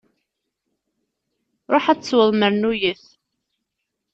Ṛuḥ 1.73 1.85
ad 1.87 1.99
tesweḍ 1.99 2.29
mernuyet! 2.35 3.03